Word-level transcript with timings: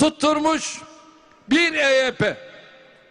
tutturmuş 0.00 0.78
bir 1.50 1.74
EYP, 1.74 2.36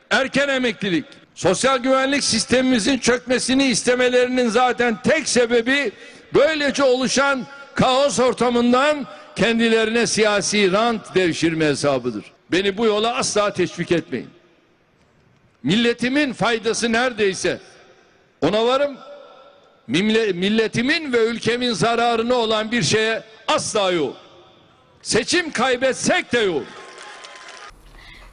erken 0.10 0.48
emeklilik. 0.50 1.06
Sosyal 1.36 1.78
güvenlik 1.78 2.24
sistemimizin 2.24 2.98
çökmesini 2.98 3.66
istemelerinin 3.66 4.50
zaten 4.50 5.02
tek 5.04 5.30
sebebi 5.30 5.92
böylece 6.34 6.84
oluşan 6.84 7.46
kaos 7.76 8.20
ortamından 8.20 9.08
kendilerine 9.36 10.08
siyasi 10.08 10.72
rant 10.72 11.16
devşirme 11.16 11.66
hesabıdır. 11.66 12.26
Beni 12.52 12.78
bu 12.78 12.86
yola 12.86 13.16
asla 13.16 13.54
teşvik 13.54 13.92
etmeyin. 13.92 14.30
Milletimin 15.64 16.34
faydası 16.34 16.92
neredeyse 16.92 17.60
ona 18.42 18.66
varım. 18.66 18.98
Mille- 19.88 20.34
Milletimin 20.34 21.14
ve 21.14 21.26
ülkemin 21.26 21.74
zararına 21.74 22.36
olan 22.36 22.72
bir 22.72 22.84
şeye 22.84 23.24
asla 23.48 23.92
yok. 23.92 24.18
Seçim 25.02 25.52
kaybetsek 25.52 26.34
de 26.34 26.40
yok. 26.40 26.64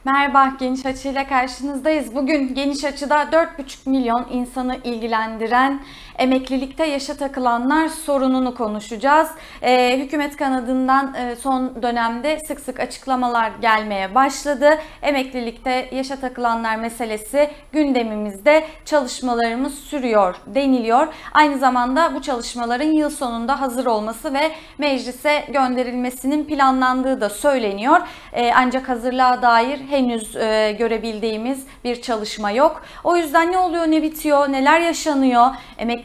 Merhaba, 0.07 0.53
Geniş 0.59 0.85
Açı 0.85 1.09
ile 1.09 1.27
karşınızdayız. 1.27 2.15
Bugün 2.15 2.53
Geniş 2.55 2.83
Açı'da 2.83 3.23
4,5 3.23 3.89
milyon 3.89 4.27
insanı 4.31 4.77
ilgilendiren 4.83 5.79
emeklilikte 6.17 6.85
yaşa 6.85 7.17
takılanlar 7.17 7.87
sorununu 7.87 8.55
konuşacağız. 8.55 9.29
Ee, 9.61 9.97
hükümet 9.99 10.37
kanadından 10.37 11.13
e, 11.13 11.35
son 11.35 11.81
dönemde 11.81 12.39
sık 12.39 12.59
sık 12.59 12.79
açıklamalar 12.79 13.51
gelmeye 13.61 14.15
başladı. 14.15 14.69
Emeklilikte 15.01 15.89
yaşa 15.91 16.15
takılanlar 16.15 16.75
meselesi 16.75 17.49
gündemimizde 17.71 18.63
çalışmalarımız 18.85 19.73
sürüyor 19.73 20.35
deniliyor. 20.45 21.07
Aynı 21.33 21.57
zamanda 21.57 22.15
bu 22.15 22.21
çalışmaların 22.21 22.91
yıl 22.91 23.09
sonunda 23.09 23.61
hazır 23.61 23.85
olması 23.85 24.33
ve 24.33 24.51
meclise 24.77 25.43
gönderilmesinin 25.53 26.43
planlandığı 26.45 27.21
da 27.21 27.29
söyleniyor. 27.29 27.99
Ee, 28.33 28.51
ancak 28.55 28.89
hazırlığa 28.89 29.41
dair 29.41 29.79
henüz 29.89 30.35
e, 30.35 30.75
görebildiğimiz 30.79 31.65
bir 31.83 32.01
çalışma 32.01 32.51
yok. 32.51 32.81
O 33.03 33.17
yüzden 33.17 33.51
ne 33.51 33.57
oluyor, 33.57 33.85
ne 33.87 34.01
bitiyor, 34.01 34.51
neler 34.51 34.79
yaşanıyor, 34.79 35.47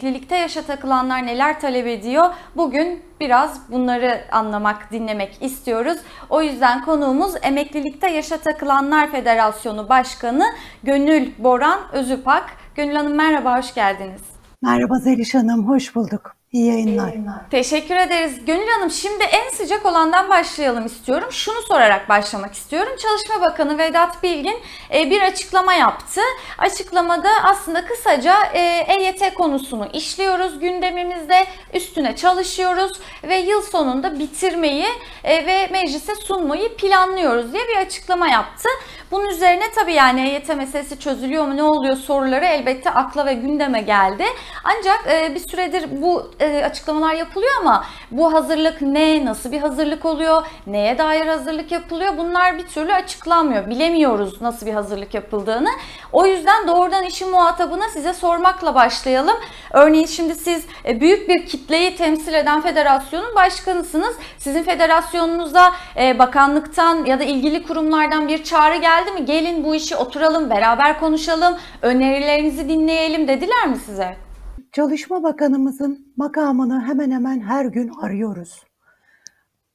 emeklilikte 0.02 0.36
yaşa 0.36 0.62
takılanlar 0.62 1.26
neler 1.26 1.60
talep 1.60 1.86
ediyor? 1.86 2.24
Bugün 2.56 3.02
biraz 3.20 3.72
bunları 3.72 4.20
anlamak, 4.32 4.92
dinlemek 4.92 5.42
istiyoruz. 5.42 5.98
O 6.30 6.42
yüzden 6.42 6.84
konuğumuz 6.84 7.34
Emeklilikte 7.42 8.10
Yaşa 8.10 8.36
Takılanlar 8.36 9.10
Federasyonu 9.10 9.88
Başkanı 9.88 10.44
Gönül 10.82 11.30
Boran 11.38 11.80
Özüpak. 11.92 12.44
Gönül 12.74 12.94
Hanım 12.94 13.14
merhaba, 13.14 13.58
hoş 13.58 13.74
geldiniz. 13.74 14.22
Merhaba 14.62 14.98
Zeliş 14.98 15.34
Hanım, 15.34 15.68
hoş 15.68 15.94
bulduk. 15.94 16.41
İyi 16.52 16.66
yayınlar. 16.66 17.14
Teşekkür 17.50 17.96
ederiz. 17.96 18.44
Gönül 18.46 18.68
Hanım 18.68 18.90
şimdi 18.90 19.24
en 19.24 19.50
sıcak 19.50 19.86
olandan 19.86 20.28
başlayalım 20.28 20.86
istiyorum. 20.86 21.28
Şunu 21.32 21.62
sorarak 21.68 22.08
başlamak 22.08 22.54
istiyorum. 22.54 22.92
Çalışma 23.02 23.40
Bakanı 23.50 23.78
Vedat 23.78 24.22
Bilgin 24.22 24.56
e, 24.94 25.10
bir 25.10 25.22
açıklama 25.22 25.74
yaptı. 25.74 26.20
Açıklamada 26.58 27.28
aslında 27.42 27.84
kısaca 27.84 28.34
e, 28.54 28.60
EYT 28.88 29.34
konusunu 29.34 29.88
işliyoruz 29.92 30.60
gündemimizde, 30.60 31.46
üstüne 31.74 32.16
çalışıyoruz 32.16 33.00
ve 33.22 33.36
yıl 33.36 33.62
sonunda 33.62 34.18
bitirmeyi 34.18 34.86
e, 35.24 35.46
ve 35.46 35.66
meclise 35.72 36.14
sunmayı 36.14 36.76
planlıyoruz 36.76 37.52
diye 37.52 37.62
bir 37.68 37.76
açıklama 37.76 38.28
yaptı. 38.28 38.68
Bunun 39.10 39.28
üzerine 39.28 39.64
tabii 39.74 39.92
yani 39.92 40.28
EYT 40.28 40.48
meselesi 40.48 40.98
çözülüyor 40.98 41.46
mu 41.46 41.56
ne 41.56 41.62
oluyor 41.62 41.96
soruları 41.96 42.44
elbette 42.44 42.90
akla 42.90 43.26
ve 43.26 43.34
gündeme 43.34 43.80
geldi. 43.80 44.24
Ancak 44.64 45.06
e, 45.10 45.34
bir 45.34 45.40
süredir 45.40 46.02
bu 46.02 46.30
e, 46.42 46.64
açıklamalar 46.64 47.14
yapılıyor 47.14 47.52
ama 47.60 47.84
bu 48.10 48.32
hazırlık 48.32 48.82
ne, 48.82 49.24
nasıl 49.24 49.52
bir 49.52 49.60
hazırlık 49.60 50.04
oluyor, 50.04 50.46
neye 50.66 50.98
dair 50.98 51.26
hazırlık 51.26 51.72
yapılıyor 51.72 52.16
bunlar 52.16 52.58
bir 52.58 52.66
türlü 52.66 52.94
açıklanmıyor. 52.94 53.70
Bilemiyoruz 53.70 54.42
nasıl 54.42 54.66
bir 54.66 54.72
hazırlık 54.72 55.14
yapıldığını. 55.14 55.68
O 56.12 56.26
yüzden 56.26 56.68
doğrudan 56.68 57.04
işin 57.04 57.30
muhatabına 57.30 57.88
size 57.88 58.12
sormakla 58.12 58.74
başlayalım. 58.74 59.36
Örneğin 59.72 60.06
şimdi 60.06 60.34
siz 60.34 60.66
e, 60.84 61.00
büyük 61.00 61.28
bir 61.28 61.46
kitleyi 61.46 61.96
temsil 61.96 62.34
eden 62.34 62.60
federasyonun 62.60 63.34
başkanısınız. 63.34 64.16
Sizin 64.38 64.62
federasyonunuza 64.62 65.72
e, 65.96 66.18
bakanlıktan 66.18 67.04
ya 67.04 67.20
da 67.20 67.24
ilgili 67.24 67.66
kurumlardan 67.66 68.28
bir 68.28 68.44
çağrı 68.44 68.76
geldi 68.76 69.10
mi? 69.10 69.24
Gelin 69.24 69.64
bu 69.64 69.74
işi 69.74 69.96
oturalım, 69.96 70.50
beraber 70.50 71.00
konuşalım, 71.00 71.56
önerilerinizi 71.82 72.68
dinleyelim 72.68 73.28
dediler 73.28 73.66
mi 73.66 73.76
size? 73.86 74.31
Çalışma 74.72 75.22
Bakanımızın 75.22 76.12
makamını 76.16 76.80
hemen 76.80 77.10
hemen 77.10 77.40
her 77.40 77.64
gün 77.64 77.88
arıyoruz. 77.88 78.66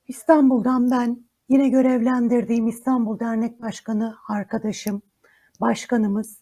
İstanbul'dan 0.08 0.91
ben 0.91 1.18
yine 1.50 1.69
görevlendirdiğim 1.69 2.68
İstanbul 2.68 3.19
Dernek 3.19 3.62
Başkanı 3.62 4.16
arkadaşım, 4.28 5.02
başkanımız 5.62 6.38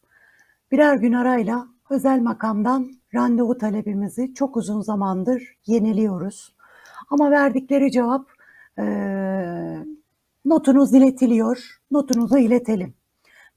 birer 0.72 0.96
gün 0.96 1.14
arayla 1.14 1.68
özel 1.90 2.22
makamdan 2.22 2.92
randevu 3.14 3.58
talebimizi 3.58 4.34
çok 4.34 4.58
uzun 4.58 4.82
zamandır 4.82 5.58
yeniliyoruz. 5.66 6.56
Ama 7.10 7.32
verdikleri 7.32 7.92
cevap 7.92 8.30
eee 8.78 9.86
notunuz 10.46 10.94
iletiliyor, 10.94 11.80
notunuzu 11.92 12.38
iletelim. 12.38 12.94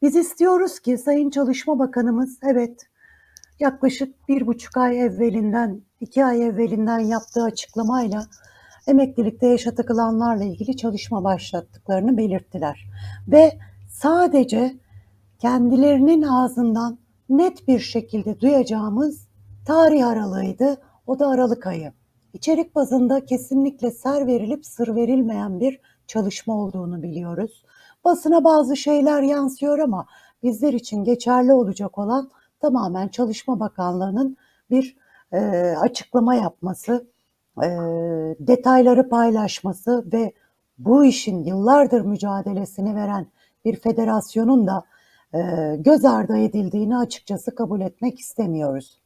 Biz 0.03 0.17
istiyoruz 0.17 0.81
ki 0.81 0.99
Sayın 0.99 1.31
Çalışma 1.31 1.79
Bakanımız 1.79 2.39
evet 2.43 2.88
yaklaşık 3.61 4.29
bir 4.29 4.47
buçuk 4.47 4.77
ay 4.77 5.01
evvelinden, 5.01 5.81
iki 6.01 6.25
ay 6.25 6.43
evvelinden 6.43 6.99
yaptığı 6.99 7.43
açıklamayla 7.43 8.27
emeklilikte 8.87 9.47
yaşa 9.47 9.75
takılanlarla 9.75 10.45
ilgili 10.45 10.77
çalışma 10.77 11.25
başlattıklarını 11.25 12.17
belirttiler. 12.17 12.87
Ve 13.29 13.59
sadece 13.89 14.77
kendilerinin 15.39 16.23
ağzından 16.23 16.99
net 17.29 17.69
bir 17.69 17.79
şekilde 17.79 18.41
duyacağımız 18.41 19.29
tarih 19.67 20.07
aralığıydı. 20.07 20.77
O 21.07 21.19
da 21.19 21.29
Aralık 21.29 21.67
ayı. 21.67 21.93
İçerik 22.33 22.75
bazında 22.75 23.25
kesinlikle 23.25 23.91
ser 23.91 24.27
verilip 24.27 24.67
sır 24.67 24.95
verilmeyen 24.95 25.61
bir 25.61 25.81
çalışma 26.07 26.55
olduğunu 26.55 27.03
biliyoruz. 27.03 27.65
Basına 28.05 28.45
bazı 28.45 28.77
şeyler 28.77 29.23
yansıyor 29.23 29.79
ama 29.79 30.07
bizler 30.43 30.73
için 30.73 31.05
geçerli 31.05 31.53
olacak 31.53 31.99
olan 31.99 32.31
tamamen 32.61 33.09
Çalışma 33.09 33.61
Bakanlığı'nın 33.61 34.37
bir 34.71 34.97
e, 35.33 35.39
açıklama 35.81 36.35
yapması, 36.35 37.07
e, 37.63 37.69
detayları 38.41 39.09
paylaşması 39.09 40.05
ve 40.13 40.33
bu 40.79 41.05
işin 41.05 41.45
yıllardır 41.45 42.01
mücadelesini 42.01 42.95
veren 42.95 43.27
bir 43.65 43.77
federasyonun 43.77 44.67
da 44.67 44.85
e, 45.35 45.39
göz 45.77 46.05
ardı 46.05 46.37
edildiğini 46.37 46.97
açıkçası 46.97 47.55
kabul 47.55 47.81
etmek 47.81 48.19
istemiyoruz. 48.19 48.99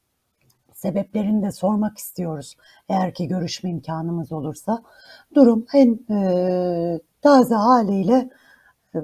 Sebeplerini 0.75 1.43
de 1.43 1.53
sormak 1.53 1.99
istiyoruz 1.99 2.57
eğer 2.89 3.15
ki 3.15 3.29
görüşme 3.29 3.71
imkanımız 3.71 4.33
olursa. 4.33 4.83
Durum 5.35 5.67
en 5.75 5.99
e, 6.11 7.01
taze 7.23 7.55
haliyle 7.55 8.31
e, 8.95 8.99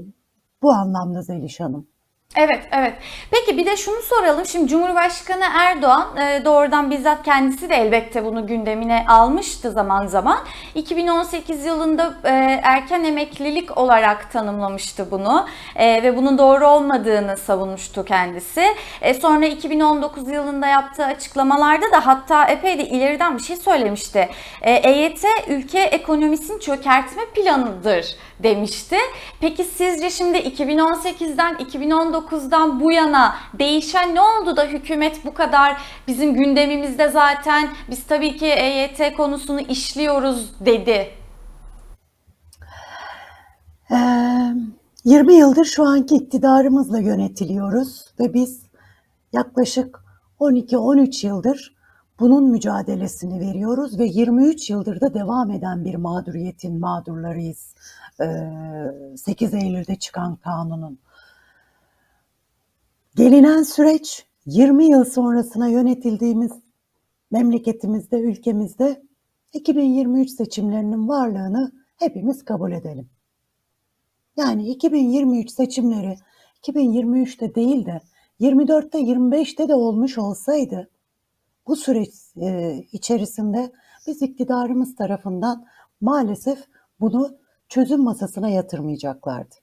bu 0.63 0.73
anlamda 0.73 1.23
Zeliş 1.23 1.61
Hanım. 1.61 1.87
Evet, 2.41 2.61
evet. 2.73 2.95
Peki 3.31 3.59
bir 3.59 3.67
de 3.67 3.77
şunu 3.77 4.03
soralım. 4.03 4.47
Şimdi 4.47 4.69
Cumhurbaşkanı 4.69 5.45
Erdoğan 5.55 6.17
e, 6.17 6.45
doğrudan 6.45 6.91
bizzat 6.91 7.23
kendisi 7.23 7.71
de 7.71 7.75
elbette 7.77 8.25
bunu 8.25 8.47
gündemine 8.47 9.05
almıştı 9.09 9.71
zaman 9.73 10.07
zaman. 10.07 10.39
2018 10.75 11.65
yılında 11.65 12.15
e, 12.25 12.61
erken 12.63 13.05
emeklilik 13.05 13.79
olarak 13.79 14.33
tanımlamıştı 14.33 15.11
bunu 15.11 15.47
E, 15.77 16.03
ve 16.03 16.17
bunun 16.17 16.39
doğru 16.39 16.67
olmadığını 16.67 17.37
savunmuştu 17.37 18.05
kendisi. 18.05 18.65
Sonra 19.23 19.47
2019 19.47 20.29
yılında 20.29 20.67
yaptığı 20.67 21.05
açıklamalarda 21.05 21.93
da 21.93 22.07
hatta 22.07 22.45
epey 22.45 22.79
de 22.79 22.89
ileriden 22.89 23.39
bir 23.39 23.43
şey 23.43 23.57
söylemişti. 23.57 24.29
EYT 24.63 25.25
ülke 25.49 25.81
ekonomisini 25.81 26.61
çökertme 26.61 27.23
planıdır 27.35 28.17
demişti. 28.41 28.97
Peki 29.41 29.65
sizce 29.65 30.11
şimdi 30.11 30.39
2018'den 30.39 31.55
2019'dan 32.29 32.81
bu 32.81 32.93
yana 32.93 33.35
değişen 33.59 34.15
ne 34.15 34.21
oldu 34.21 34.57
da 34.57 34.65
hükümet 34.65 35.25
bu 35.25 35.35
kadar 35.35 35.77
bizim 36.09 36.35
gündemimizde 36.35 37.09
zaten 37.09 37.69
biz 37.91 38.07
tabii 38.07 38.37
ki 38.37 38.47
EYT 38.47 39.17
konusunu 39.17 39.61
işliyoruz 39.61 40.55
dedi. 40.61 41.09
Ee, 43.91 44.55
20 45.05 45.35
yıldır 45.35 45.65
şu 45.65 45.85
anki 45.85 46.15
iktidarımızla 46.15 46.99
yönetiliyoruz 46.99 48.05
ve 48.21 48.35
biz 48.35 48.63
yaklaşık 49.33 50.01
12-13 50.41 51.27
yıldır 51.27 51.79
bunun 52.21 52.51
mücadelesini 52.51 53.41
veriyoruz 53.41 53.99
ve 53.99 54.05
23 54.05 54.71
yıldır 54.71 55.01
da 55.01 55.15
devam 55.15 55.51
eden 55.51 55.85
bir 55.85 55.95
mağduriyetin 55.95 56.81
mağdurlarıyız. 56.81 57.75
Ee, 58.21 59.17
8 59.17 59.55
Eylül'de 59.55 59.97
çıkan 59.97 60.37
kanunun. 60.37 60.99
Gelinen 63.17 63.63
süreç 63.63 64.27
20 64.47 64.91
yıl 64.91 65.05
sonrasına 65.05 65.69
yönetildiğimiz 65.69 66.53
memleketimizde, 67.31 68.21
ülkemizde 68.21 69.03
2023 69.53 70.31
seçimlerinin 70.31 71.09
varlığını 71.09 71.73
hepimiz 71.97 72.45
kabul 72.45 72.73
edelim. 72.73 73.11
Yani 74.37 74.69
2023 74.69 75.51
seçimleri 75.51 76.17
2023'te 76.63 77.55
değil 77.55 77.87
de 77.87 78.01
24'te 78.41 78.99
25'te 78.99 79.69
de 79.69 79.75
olmuş 79.75 80.19
olsaydı 80.19 80.91
bu 81.67 81.77
süreç 81.77 82.11
e, 82.37 82.77
içerisinde 82.93 83.73
biz 84.07 84.23
iktidarımız 84.23 84.97
tarafından 84.97 85.67
maalesef 86.01 86.65
bunu 87.01 87.39
çözüm 87.69 88.03
masasına 88.03 88.49
yatırmayacaklardı. 88.49 89.55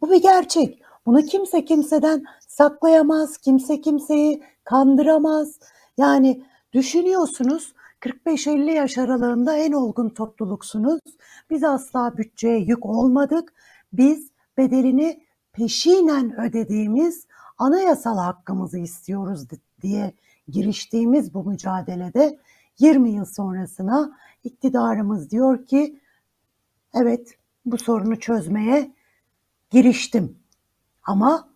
Bu 0.00 0.10
bir 0.10 0.22
gerçek. 0.22 0.83
Bunu 1.06 1.22
kimse 1.22 1.64
kimseden 1.64 2.24
saklayamaz, 2.48 3.38
kimse 3.38 3.80
kimseyi 3.80 4.42
kandıramaz. 4.64 5.58
Yani 5.98 6.44
düşünüyorsunuz 6.72 7.74
45-50 8.00 8.70
yaş 8.70 8.98
aralığında 8.98 9.56
en 9.56 9.72
olgun 9.72 10.08
topluluksunuz. 10.08 11.00
Biz 11.50 11.64
asla 11.64 12.16
bütçeye 12.16 12.58
yük 12.58 12.86
olmadık. 12.86 13.52
Biz 13.92 14.30
bedelini 14.56 15.24
peşinen 15.52 16.40
ödediğimiz 16.40 17.26
anayasal 17.58 18.18
hakkımızı 18.18 18.78
istiyoruz 18.78 19.46
diye 19.82 20.14
giriştiğimiz 20.48 21.34
bu 21.34 21.44
mücadelede 21.44 22.38
20 22.78 23.10
yıl 23.10 23.24
sonrasına 23.24 24.18
iktidarımız 24.44 25.30
diyor 25.30 25.66
ki 25.66 26.00
evet 26.94 27.38
bu 27.64 27.78
sorunu 27.78 28.20
çözmeye 28.20 28.94
giriştim. 29.70 30.43
Ama 31.04 31.48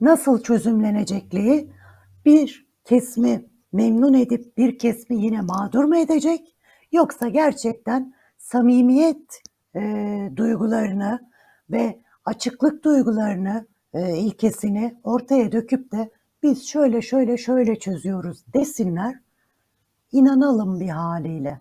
nasıl 0.00 0.42
çözümlenecekliği 0.42 1.72
bir 2.24 2.66
kesmi 2.84 3.44
memnun 3.72 4.14
edip 4.14 4.56
bir 4.56 4.78
kesmi 4.78 5.22
yine 5.22 5.40
mağdur 5.40 5.84
mu 5.84 5.96
edecek? 5.96 6.56
Yoksa 6.92 7.28
gerçekten 7.28 8.14
samimiyet 8.38 9.42
e, 9.76 9.80
duygularını 10.36 11.28
ve 11.70 12.00
açıklık 12.24 12.84
duygularını, 12.84 13.66
e, 13.94 14.16
ilkesini 14.16 14.96
ortaya 15.04 15.52
döküp 15.52 15.92
de 15.92 16.10
biz 16.42 16.68
şöyle 16.68 17.02
şöyle 17.02 17.36
şöyle 17.36 17.78
çözüyoruz 17.78 18.44
desinler, 18.54 19.18
inanalım 20.12 20.80
bir 20.80 20.88
haliyle. 20.88 21.60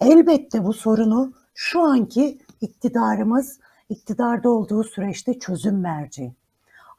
Elbette 0.00 0.64
bu 0.64 0.72
sorunu 0.72 1.32
şu 1.54 1.80
anki 1.80 2.38
iktidarımız 2.60 3.60
iktidarda 3.90 4.50
olduğu 4.50 4.84
süreçte 4.84 5.38
çözüm 5.38 5.80
merci. 5.80 6.32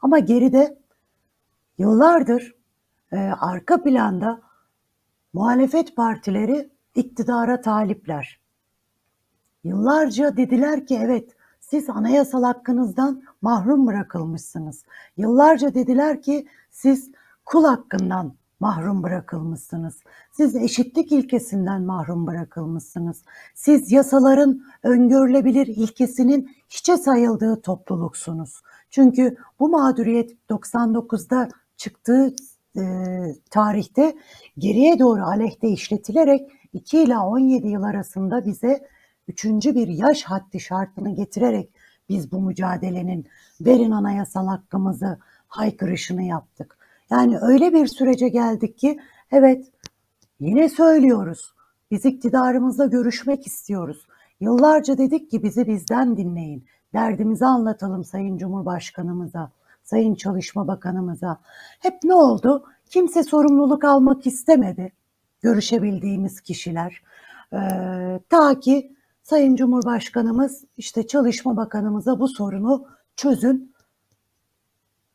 Ama 0.02 0.18
geride 0.18 0.78
yıllardır 1.78 2.54
e, 3.12 3.16
arka 3.40 3.82
planda 3.82 4.40
muhalefet 5.32 5.96
partileri 5.96 6.70
iktidara 6.94 7.60
talipler. 7.60 8.40
Yıllarca 9.64 10.36
dediler 10.36 10.86
ki 10.86 10.98
evet 11.02 11.36
siz 11.60 11.90
anayasal 11.90 12.42
hakkınızdan 12.42 13.22
mahrum 13.42 13.86
bırakılmışsınız. 13.86 14.84
Yıllarca 15.16 15.74
dediler 15.74 16.22
ki 16.22 16.46
siz 16.70 17.10
kul 17.44 17.64
hakkından 17.64 18.34
mahrum 18.62 19.02
bırakılmışsınız. 19.02 19.94
Siz 20.32 20.56
eşitlik 20.56 21.12
ilkesinden 21.12 21.82
mahrum 21.82 22.26
bırakılmışsınız. 22.26 23.22
Siz 23.54 23.92
yasaların 23.92 24.62
öngörülebilir 24.82 25.66
ilkesinin 25.66 26.56
hiçe 26.68 26.96
sayıldığı 26.96 27.62
topluluksunuz. 27.62 28.62
Çünkü 28.90 29.36
bu 29.60 29.68
mağduriyet 29.68 30.36
99'da 30.50 31.48
çıktığı 31.76 32.34
e, 32.76 32.82
tarihte 33.50 34.14
geriye 34.58 34.98
doğru 34.98 35.22
aleyhte 35.22 35.68
işletilerek 35.68 36.50
2 36.72 37.02
ila 37.02 37.26
17 37.26 37.68
yıl 37.68 37.82
arasında 37.82 38.46
bize 38.46 38.88
üçüncü 39.28 39.74
bir 39.74 39.88
yaş 39.88 40.22
haddi 40.22 40.60
şartını 40.60 41.14
getirerek 41.14 41.70
biz 42.08 42.32
bu 42.32 42.40
mücadelenin 42.40 43.26
verin 43.60 43.90
anayasal 43.90 44.46
hakkımızı 44.46 45.18
haykırışını 45.48 46.22
yaptık. 46.22 46.81
Yani 47.12 47.38
öyle 47.38 47.72
bir 47.72 47.86
sürece 47.86 48.28
geldik 48.28 48.78
ki 48.78 49.00
evet 49.32 49.66
yine 50.40 50.68
söylüyoruz. 50.68 51.54
Biz 51.90 52.04
iktidarımızla 52.04 52.86
görüşmek 52.86 53.46
istiyoruz. 53.46 54.06
Yıllarca 54.40 54.98
dedik 54.98 55.30
ki 55.30 55.42
bizi 55.42 55.66
bizden 55.66 56.16
dinleyin. 56.16 56.66
Derdimizi 56.92 57.46
anlatalım 57.46 58.04
Sayın 58.04 58.38
Cumhurbaşkanımıza, 58.38 59.50
Sayın 59.84 60.14
Çalışma 60.14 60.68
Bakanımıza. 60.68 61.40
Hep 61.80 61.94
ne 62.04 62.14
oldu? 62.14 62.64
Kimse 62.90 63.22
sorumluluk 63.22 63.84
almak 63.84 64.26
istemedi. 64.26 64.92
Görüşebildiğimiz 65.40 66.40
kişiler. 66.40 67.02
Ee, 67.52 67.58
ta 68.28 68.60
ki 68.60 68.96
Sayın 69.22 69.56
Cumhurbaşkanımız 69.56 70.64
işte 70.76 71.06
Çalışma 71.06 71.56
Bakanımıza 71.56 72.20
bu 72.20 72.28
sorunu 72.28 72.86
çözün. 73.16 73.74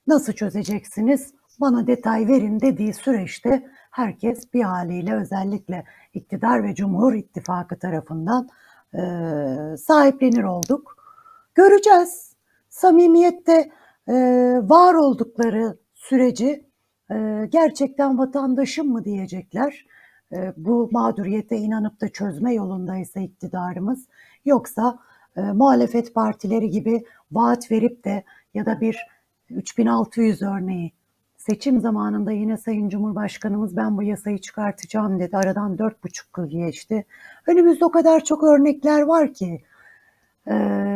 Nasıl 0.07 0.33
çözeceksiniz? 0.33 1.33
Bana 1.59 1.88
detay 1.88 2.27
verin 2.27 2.59
dediği 2.59 2.94
süreçte 2.94 3.71
herkes 3.92 4.54
bir 4.54 4.63
haliyle 4.63 5.15
özellikle 5.15 5.83
iktidar 6.13 6.63
ve 6.63 6.75
Cumhur 6.75 7.13
İttifakı 7.13 7.80
tarafından 7.80 8.50
e, 8.94 9.01
sahiplenir 9.77 10.44
olduk. 10.44 10.98
Göreceğiz. 11.56 12.36
Samimiyette 12.69 13.71
e, 14.07 14.13
var 14.63 14.94
oldukları 14.94 15.77
süreci 15.94 16.65
e, 17.12 17.48
gerçekten 17.50 18.18
vatandaşım 18.18 18.88
mı 18.88 19.06
diyecekler 19.06 19.86
e, 20.33 20.54
bu 20.57 20.89
mağduriyete 20.92 21.57
inanıp 21.57 22.01
da 22.01 22.09
çözme 22.09 22.54
yolundaysa 22.54 23.19
iktidarımız 23.19 24.07
yoksa 24.45 25.00
e, 25.38 25.42
muhalefet 25.42 26.13
partileri 26.13 26.69
gibi 26.69 27.04
vaat 27.31 27.71
verip 27.71 28.06
de 28.06 28.24
ya 28.54 28.65
da 28.65 28.81
bir 28.81 28.98
3600 29.50 30.42
örneği 30.42 30.96
seçim 31.49 31.81
zamanında 31.81 32.31
yine 32.31 32.57
Sayın 32.57 32.89
Cumhurbaşkanımız 32.89 33.77
ben 33.77 33.97
bu 33.97 34.03
yasayı 34.03 34.38
çıkartacağım 34.38 35.19
dedi. 35.19 35.38
Aradan 35.38 35.77
dört 35.77 36.03
buçuk 36.03 36.38
yıl 36.38 36.45
geçti. 36.49 37.05
Önümüzde 37.47 37.85
o 37.85 37.91
kadar 37.91 38.23
çok 38.23 38.44
örnekler 38.44 39.01
var 39.01 39.33
ki 39.33 39.61
e, 40.47 40.53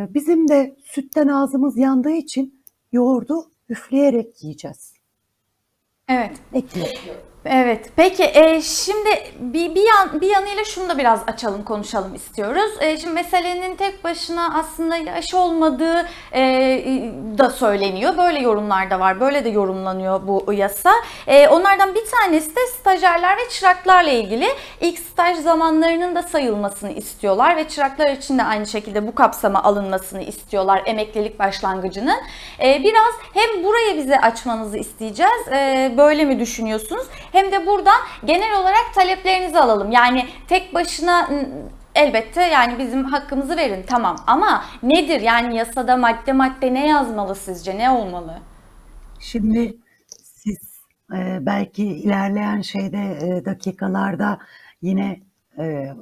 bizim 0.10 0.48
de 0.48 0.76
sütten 0.84 1.28
ağzımız 1.28 1.78
yandığı 1.78 2.12
için 2.12 2.64
yoğurdu 2.92 3.52
üfleyerek 3.70 4.44
yiyeceğiz. 4.44 4.94
Evet. 6.08 6.42
Ekleyelim. 6.54 7.31
Evet. 7.46 7.90
Peki 7.96 8.24
e, 8.24 8.62
şimdi 8.62 9.10
bir, 9.40 9.76
bir 9.76 9.88
yan 9.88 10.22
bir 10.22 10.30
yanıyla 10.30 10.64
şunu 10.64 10.90
da 10.90 10.98
biraz 10.98 11.22
açalım 11.28 11.64
konuşalım 11.64 12.16
istiyoruz. 12.16 12.72
E, 12.80 12.98
şimdi 12.98 13.14
meselenin 13.14 13.76
tek 13.76 14.04
başına 14.04 14.60
aslında 14.60 14.96
yaş 14.96 15.34
olmadığı 15.34 16.08
e, 16.34 16.42
da 17.38 17.50
söyleniyor. 17.50 18.18
Böyle 18.18 18.40
yorumlar 18.40 18.90
da 18.90 19.00
var. 19.00 19.20
Böyle 19.20 19.46
de 19.46 19.50
yorumlanıyor 19.50 20.28
bu 20.28 20.54
yasa. 20.54 20.92
E, 21.28 21.48
onlardan 21.48 21.96
bir 21.96 22.04
tanesi 22.12 22.56
de 22.56 22.60
stajyerler 22.80 23.38
ve 23.38 23.50
çıraklarla 23.50 24.12
ilgili. 24.12 24.48
İlk 24.82 25.00
staj 25.00 25.38
zamanlarının 25.38 26.16
da 26.16 26.24
sayılmasını 26.24 26.92
istiyorlar 26.92 27.58
ve 27.58 27.68
çıraklar 27.68 28.12
için 28.12 28.38
de 28.38 28.44
aynı 28.44 28.68
şekilde 28.68 29.08
bu 29.08 29.16
kapsama 29.16 29.64
alınmasını 29.64 30.22
istiyorlar 30.22 30.82
emeklilik 30.86 31.40
başlangıcının. 31.40 32.18
E, 32.64 32.84
biraz 32.84 33.14
hem 33.34 33.64
burayı 33.64 33.98
bize 33.98 34.20
açmanızı 34.22 34.78
isteyeceğiz. 34.78 35.48
E, 35.52 35.94
böyle 35.98 36.26
mi 36.26 36.40
düşünüyorsunuz? 36.40 37.06
Hem 37.32 37.52
de 37.52 37.68
buradan 37.68 38.00
genel 38.26 38.60
olarak 38.62 38.94
taleplerinizi 38.96 39.60
alalım. 39.60 39.92
Yani 39.92 40.26
tek 40.48 40.74
başına 40.74 41.30
elbette 41.96 42.42
yani 42.42 42.80
bizim 42.80 43.04
hakkımızı 43.04 43.58
verin 43.58 43.84
tamam 43.88 44.16
ama 44.28 44.64
nedir 44.84 45.22
yani 45.22 45.58
yasada 45.58 45.98
madde 45.98 46.34
madde 46.34 46.74
ne 46.74 46.88
yazmalı 46.88 47.36
sizce 47.36 47.78
ne 47.78 47.90
olmalı? 47.90 48.40
Şimdi 49.20 49.78
siz 50.24 50.82
e, 51.14 51.46
belki 51.46 51.84
ilerleyen 51.86 52.62
şeyde 52.62 53.18
e, 53.22 53.46
dakikalarda 53.46 54.40
yine 54.82 55.20
e, 55.58 55.94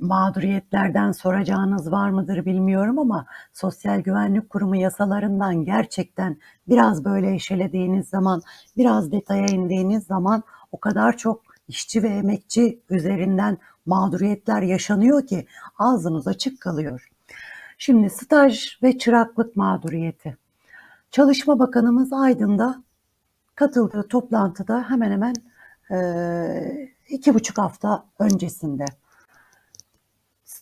mağduriyetlerden 0.00 1.12
soracağınız 1.12 1.92
var 1.92 2.10
mıdır 2.10 2.44
bilmiyorum 2.44 2.98
ama 2.98 3.26
Sosyal 3.52 4.00
Güvenlik 4.00 4.50
Kurumu 4.50 4.76
yasalarından 4.76 5.64
gerçekten 5.64 6.36
biraz 6.68 7.04
böyle 7.04 7.34
eşelediğiniz 7.34 8.08
zaman, 8.08 8.42
biraz 8.76 9.12
detaya 9.12 9.46
indiğiniz 9.46 10.04
zaman 10.06 10.42
o 10.72 10.80
kadar 10.80 11.16
çok 11.16 11.42
işçi 11.68 12.02
ve 12.02 12.08
emekçi 12.08 12.80
üzerinden 12.90 13.58
mağduriyetler 13.86 14.62
yaşanıyor 14.62 15.26
ki 15.26 15.46
ağzınız 15.78 16.26
açık 16.28 16.60
kalıyor. 16.60 17.10
Şimdi 17.78 18.10
staj 18.10 18.82
ve 18.82 18.98
çıraklık 18.98 19.56
mağduriyeti. 19.56 20.36
Çalışma 21.10 21.58
Bakanımız 21.58 22.12
Aydın'da 22.12 22.82
katıldığı 23.54 24.08
toplantıda 24.08 24.90
hemen 24.90 25.10
hemen 25.10 25.34
e, 25.90 26.90
iki 27.08 27.34
buçuk 27.34 27.58
hafta 27.58 28.06
öncesinde 28.18 28.84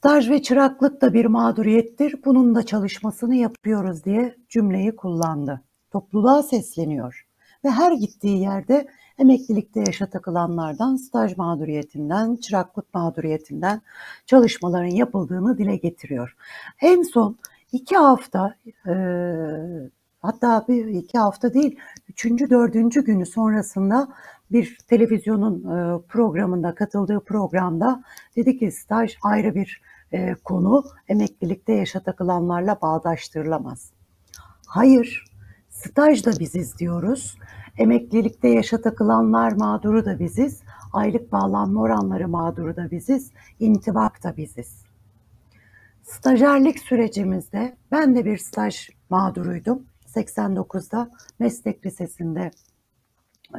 staj 0.04 0.30
ve 0.30 0.42
çıraklık 0.42 1.00
da 1.00 1.14
bir 1.14 1.24
mağduriyettir, 1.24 2.24
bunun 2.24 2.54
da 2.54 2.66
çalışmasını 2.66 3.34
yapıyoruz 3.34 4.04
diye 4.04 4.36
cümleyi 4.48 4.96
kullandı. 4.96 5.60
Topluluğa 5.90 6.42
sesleniyor 6.42 7.23
ve 7.64 7.70
her 7.70 7.92
gittiği 7.92 8.40
yerde 8.40 8.86
emeklilikte 9.18 9.80
yaşa 9.80 10.06
takılanlardan, 10.06 10.96
staj 10.96 11.36
mağduriyetinden, 11.36 12.36
çıraklık 12.36 12.94
mağduriyetinden 12.94 13.80
çalışmaların 14.26 14.94
yapıldığını 14.94 15.58
dile 15.58 15.76
getiriyor. 15.76 16.36
En 16.80 17.02
son 17.02 17.38
iki 17.72 17.96
hafta 17.96 18.54
e, 18.88 18.94
hatta 20.20 20.64
bir 20.68 20.86
iki 20.86 21.18
hafta 21.18 21.54
değil 21.54 21.78
üçüncü 22.08 22.50
dördüncü 22.50 23.04
günü 23.04 23.26
sonrasında 23.26 24.08
bir 24.52 24.78
televizyonun 24.88 25.58
e, 25.58 26.02
programında 26.08 26.74
katıldığı 26.74 27.20
programda 27.20 28.02
dedi 28.36 28.58
ki 28.58 28.72
staj 28.72 29.16
ayrı 29.22 29.54
bir 29.54 29.82
e, 30.12 30.34
konu 30.34 30.84
emeklilikte 31.08 31.72
yaşa 31.72 32.00
takılanlarla 32.00 32.78
bağdaştırılamaz. 32.82 33.92
Hayır 34.66 35.24
staj 35.88 36.24
da 36.24 36.38
biziz 36.40 36.78
diyoruz. 36.78 37.38
Emeklilikte 37.78 38.48
yaşa 38.48 38.80
takılanlar 38.80 39.52
mağduru 39.52 40.04
da 40.04 40.18
biziz. 40.18 40.62
Aylık 40.92 41.32
bağlanma 41.32 41.80
oranları 41.80 42.28
mağduru 42.28 42.76
da 42.76 42.90
biziz. 42.90 43.30
intibak 43.60 44.22
da 44.22 44.36
biziz. 44.36 44.82
Stajyerlik 46.02 46.78
sürecimizde 46.78 47.76
ben 47.92 48.16
de 48.16 48.24
bir 48.24 48.38
staj 48.38 48.88
mağduruydum. 49.10 49.86
89'da 50.06 51.10
meslek 51.38 51.86
lisesinde 51.86 52.50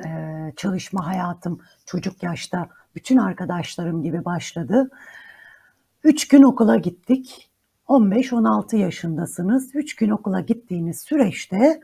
e, 0.05 0.09
çalışma 0.55 1.07
hayatım 1.07 1.59
çocuk 1.85 2.23
yaşta 2.23 2.69
bütün 2.95 3.17
arkadaşlarım 3.17 4.03
gibi 4.03 4.25
başladı. 4.25 4.89
Üç 6.03 6.27
gün 6.27 6.43
okula 6.43 6.75
gittik. 6.75 7.49
15-16 7.87 8.75
yaşındasınız. 8.75 9.75
Üç 9.75 9.95
gün 9.95 10.09
okula 10.09 10.39
gittiğiniz 10.39 10.99
süreçte 10.99 11.81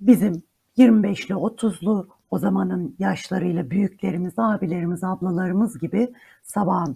bizim 0.00 0.42
25'li 0.78 1.34
30'lu 1.34 2.08
o 2.30 2.38
zamanın 2.38 2.96
yaşlarıyla 2.98 3.70
büyüklerimiz, 3.70 4.34
abilerimiz, 4.36 5.04
ablalarımız 5.04 5.78
gibi 5.78 6.12
sabahın 6.42 6.94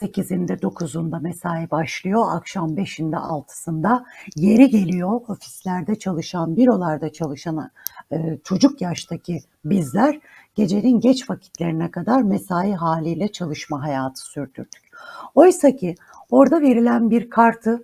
8'inde 0.00 0.52
9'unda 0.52 1.22
mesai 1.22 1.70
başlıyor. 1.70 2.24
Akşam 2.30 2.76
5'inde 2.76 3.16
6'sında 3.16 4.04
yeri 4.36 4.68
geliyor 4.68 5.20
ofislerde 5.28 5.94
çalışan, 5.98 6.56
bürolarda 6.56 7.12
çalışan 7.12 7.70
e, 8.12 8.38
çocuk 8.44 8.80
yaştaki 8.80 9.40
bizler 9.64 10.20
gecenin 10.54 11.00
geç 11.00 11.30
vakitlerine 11.30 11.90
kadar 11.90 12.22
mesai 12.22 12.72
haliyle 12.72 13.32
çalışma 13.32 13.82
hayatı 13.82 14.20
sürdürdük. 14.20 14.90
Oysa 15.34 15.76
ki 15.76 15.94
orada 16.30 16.60
verilen 16.60 17.10
bir 17.10 17.30
kartı 17.30 17.82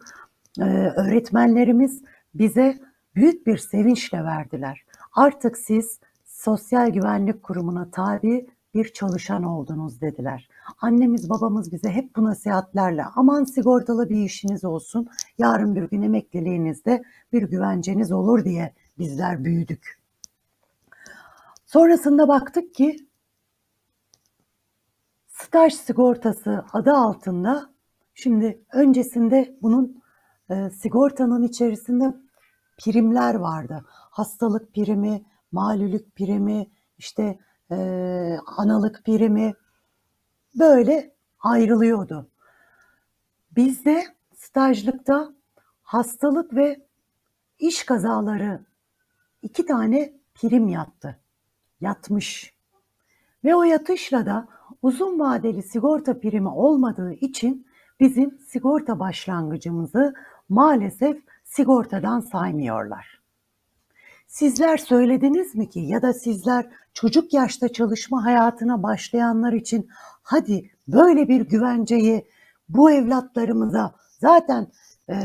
e, 0.60 0.64
öğretmenlerimiz 0.96 2.02
bize 2.34 2.78
büyük 3.20 3.46
bir 3.46 3.58
sevinçle 3.58 4.24
verdiler. 4.24 4.84
Artık 5.12 5.58
siz 5.58 6.00
Sosyal 6.24 6.88
Güvenlik 6.90 7.42
Kurumu'na 7.42 7.90
tabi 7.90 8.46
bir 8.74 8.92
çalışan 8.92 9.42
oldunuz 9.42 10.00
dediler. 10.00 10.48
Annemiz 10.80 11.30
babamız 11.30 11.72
bize 11.72 11.90
hep 11.90 12.16
bu 12.16 12.24
nasihatlerle 12.24 13.04
aman 13.04 13.44
sigortalı 13.44 14.08
bir 14.08 14.24
işiniz 14.24 14.64
olsun 14.64 15.08
yarın 15.38 15.74
bir 15.74 15.82
gün 15.82 16.02
emekliliğinizde 16.02 17.02
bir 17.32 17.42
güvenceniz 17.42 18.12
olur 18.12 18.44
diye 18.44 18.74
bizler 18.98 19.44
büyüdük. 19.44 20.00
Sonrasında 21.66 22.28
baktık 22.28 22.74
ki 22.74 22.96
staj 25.28 25.74
sigortası 25.74 26.64
adı 26.72 26.92
altında 26.92 27.70
şimdi 28.14 28.60
öncesinde 28.72 29.56
bunun 29.62 30.02
e, 30.50 30.70
sigortanın 30.70 31.42
içerisinde 31.42 32.14
primler 32.84 33.34
vardı. 33.34 33.84
Hastalık 33.88 34.74
primi, 34.74 35.24
malülük 35.52 36.16
primi, 36.16 36.66
işte 36.98 37.38
e, 37.70 37.76
analık 38.56 39.04
primi 39.04 39.54
böyle 40.58 41.14
ayrılıyordu. 41.40 42.28
Bizde 43.56 44.04
stajlıkta 44.34 45.32
hastalık 45.82 46.54
ve 46.54 46.86
iş 47.58 47.84
kazaları 47.84 48.64
iki 49.42 49.66
tane 49.66 50.12
prim 50.34 50.68
yattı. 50.68 51.18
Yatmış. 51.80 52.54
Ve 53.44 53.54
o 53.54 53.62
yatışla 53.62 54.26
da 54.26 54.48
uzun 54.82 55.18
vadeli 55.18 55.62
sigorta 55.62 56.20
primi 56.20 56.48
olmadığı 56.48 57.12
için 57.12 57.66
bizim 58.00 58.38
sigorta 58.38 58.98
başlangıcımızı 58.98 60.14
maalesef 60.48 61.22
sigortadan 61.50 62.20
saymıyorlar. 62.20 63.20
Sizler 64.26 64.76
söylediniz 64.76 65.54
mi 65.54 65.70
ki 65.70 65.80
ya 65.80 66.02
da 66.02 66.12
sizler 66.12 66.66
çocuk 66.94 67.34
yaşta 67.34 67.68
çalışma 67.68 68.24
hayatına 68.24 68.82
başlayanlar 68.82 69.52
için 69.52 69.88
hadi 70.22 70.70
böyle 70.88 71.28
bir 71.28 71.40
güvenceyi 71.40 72.26
bu 72.68 72.90
evlatlarımıza 72.90 73.94
zaten 74.20 74.66
e, 75.10 75.16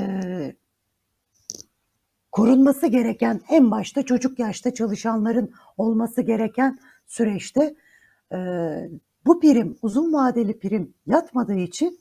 korunması 2.31 2.87
gereken 2.87 3.41
en 3.49 3.71
başta 3.71 4.03
çocuk 4.03 4.39
yaşta 4.39 4.73
çalışanların 4.73 5.53
olması 5.77 6.21
gereken 6.21 6.79
süreçte 7.07 7.75
e, 8.31 8.37
bu 9.25 9.39
prim 9.39 9.77
uzun 9.81 10.13
vadeli 10.13 10.59
prim 10.59 10.93
yatmadığı 11.07 11.57
için 11.57 11.99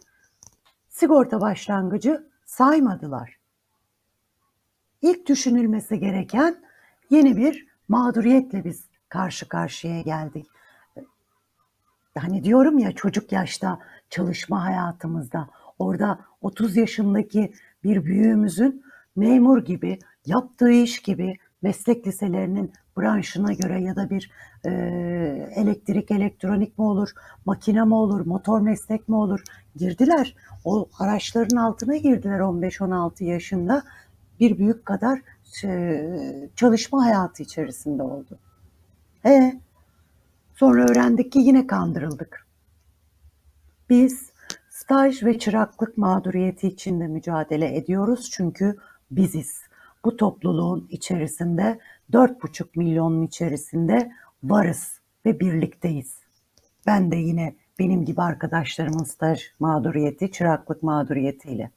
sigorta 0.89 1.41
başlangıcı 1.41 2.29
saymadılar. 2.47 3.44
İlk 5.05 5.29
düşünülmesi 5.29 5.99
gereken 5.99 6.57
yeni 7.11 7.37
bir 7.37 7.67
mağduriyetle 7.89 8.65
biz 8.65 8.85
karşı 9.09 9.49
karşıya 9.49 10.01
geldik. 10.01 10.47
Hani 12.19 12.45
diyorum 12.45 12.79
ya 12.79 12.93
çocuk 12.93 13.33
yaşta 13.33 13.79
çalışma 14.11 14.65
hayatımızda 14.65 15.49
orada 15.79 16.19
30 16.41 16.77
yaşındaki 16.77 17.53
bir 17.85 18.05
büyüğümüzün 18.05 18.85
memur 19.17 19.65
gibi 19.65 19.99
yaptığı 20.27 20.71
iş 20.71 21.03
gibi 21.03 21.37
meslek 21.63 22.07
liselerinin 22.07 22.73
branşına 22.99 23.53
göre 23.53 23.83
ya 23.83 23.97
da 23.97 24.11
bir 24.11 24.31
e, 24.65 24.71
elektrik 25.57 26.11
elektronik 26.11 26.79
mi 26.79 26.85
olur, 26.85 27.11
makine 27.45 27.85
mi 27.85 27.95
olur, 27.95 28.27
motor 28.27 28.61
meslek 28.61 29.09
mi 29.09 29.15
olur 29.15 29.43
girdiler. 29.77 30.37
O 30.65 30.89
araçların 30.99 31.57
altına 31.57 31.97
girdiler 31.97 32.39
15-16 32.39 33.25
yaşında 33.25 33.83
bir 34.41 34.59
büyük 34.59 34.87
kadar 34.87 35.21
e, 35.65 36.49
çalışma 36.57 37.05
hayatı 37.05 37.43
içerisinde 37.43 38.03
oldu. 38.03 38.39
E 39.27 39.61
sonra 40.55 40.85
öğrendik 40.85 41.33
ki 41.33 41.39
yine 41.39 41.67
kandırıldık. 41.67 42.47
Biz 43.91 44.31
staj 44.71 45.25
ve 45.25 45.39
çıraklık 45.39 45.99
mağduriyeti 45.99 46.69
içinde 46.69 47.07
mücadele 47.07 47.77
ediyoruz 47.77 48.31
çünkü 48.31 48.77
biziz. 49.11 49.63
Bu 50.05 50.17
topluluğun 50.17 50.87
içerisinde 50.91 51.79
4,5 52.13 52.67
milyonun 52.77 53.23
içerisinde 53.23 54.13
varız 54.43 55.01
ve 55.27 55.41
birlikteyiz. 55.41 56.15
Ben 56.87 57.11
de 57.11 57.17
yine 57.17 57.55
benim 57.79 58.05
gibi 58.05 58.23
arkadaşlarımın 58.23 59.05
staj 59.05 59.43
mağduriyeti, 59.61 60.33
çıraklık 60.33 60.83
mağduriyetiyle. 60.83 61.71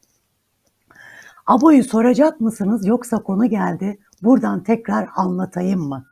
Aboyu 1.48 1.84
soracak 1.84 2.42
mısınız 2.42 2.88
yoksa 2.88 3.18
konu 3.18 3.50
geldi? 3.50 4.00
Buradan 4.24 4.64
tekrar 4.64 5.08
anlatayım 5.16 5.80
mı? 5.80 6.06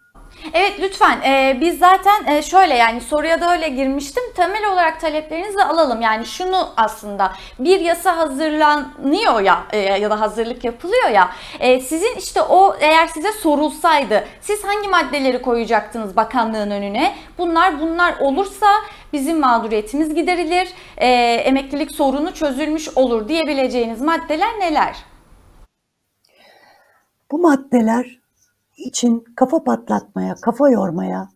Evet 0.53 0.73
lütfen. 0.81 1.21
Ee, 1.21 1.57
biz 1.61 1.79
zaten 1.79 2.25
e, 2.27 2.41
şöyle 2.41 2.73
yani 2.73 3.01
soruya 3.01 3.41
da 3.41 3.51
öyle 3.51 3.69
girmiştim. 3.69 4.23
Temel 4.35 4.71
olarak 4.73 5.01
taleplerinizi 5.01 5.63
alalım. 5.63 6.01
Yani 6.01 6.25
şunu 6.25 6.69
aslında 6.77 7.31
bir 7.59 7.79
yasa 7.79 8.17
hazırlanıyor 8.17 9.41
ya 9.41 9.63
e, 9.71 9.77
ya 9.77 10.09
da 10.09 10.19
hazırlık 10.19 10.63
yapılıyor 10.63 11.09
ya. 11.09 11.29
E, 11.59 11.81
sizin 11.81 12.15
işte 12.17 12.41
o 12.41 12.75
eğer 12.79 13.07
size 13.07 13.31
sorulsaydı 13.31 14.23
siz 14.41 14.63
hangi 14.63 14.87
maddeleri 14.87 15.41
koyacaktınız 15.41 16.15
bakanlığın 16.15 16.71
önüne? 16.71 17.15
Bunlar 17.37 17.81
bunlar 17.81 18.15
olursa 18.19 18.67
bizim 19.13 19.39
mağduriyetimiz 19.39 20.15
giderilir. 20.15 20.67
E, 20.97 21.07
emeklilik 21.33 21.91
sorunu 21.91 22.33
çözülmüş 22.33 22.89
olur 22.97 23.27
diyebileceğiniz 23.27 24.01
maddeler 24.01 24.59
neler? 24.59 24.95
Bu 27.31 27.37
maddeler 27.37 28.21
için 28.77 29.19
kafa 29.35 29.63
patlatmaya, 29.63 30.35
kafa 30.35 30.69
yormaya, 30.69 31.29